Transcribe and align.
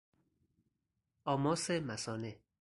آماس 1.25 1.71
مثانه 1.71 2.37